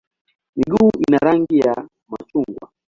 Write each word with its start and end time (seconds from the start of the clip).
Miguu 0.55 0.89
ina 1.07 1.17
rangi 1.17 1.57
ya 1.59 1.87
machungwa. 2.07 2.71